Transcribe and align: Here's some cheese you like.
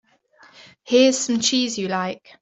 Here's 0.83 1.15
some 1.19 1.39
cheese 1.39 1.77
you 1.77 1.87
like. 1.87 2.35